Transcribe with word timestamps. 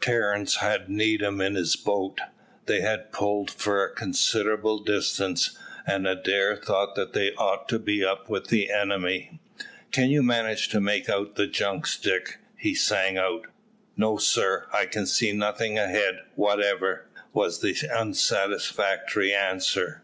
Terence 0.00 0.54
had 0.62 0.88
Needham 0.88 1.42
in 1.42 1.56
his 1.56 1.76
boat. 1.76 2.18
They 2.64 2.80
had 2.80 3.12
pulled 3.12 3.50
for 3.50 3.84
a 3.84 3.94
considerable 3.94 4.78
distance, 4.78 5.58
and 5.86 6.06
Adair 6.06 6.56
thought 6.56 6.94
that 6.94 7.12
they 7.12 7.34
ought 7.34 7.68
to 7.68 7.78
be 7.78 8.02
up 8.02 8.30
with 8.30 8.46
the 8.46 8.72
enemy. 8.72 9.40
"Can 9.90 10.08
you 10.08 10.22
manage 10.22 10.68
to 10.70 10.80
make 10.80 11.10
out 11.10 11.34
the 11.34 11.46
junks, 11.48 11.98
Dick?" 11.98 12.38
he 12.56 12.74
sang 12.74 13.18
out. 13.18 13.46
"No, 13.94 14.16
sir, 14.16 14.68
I 14.72 14.86
can 14.86 15.04
see 15.04 15.32
nothing 15.32 15.78
ahead 15.78 16.20
whatever," 16.34 17.10
was 17.34 17.60
the 17.60 17.76
unsatisfactory 17.94 19.34
answer. 19.34 20.02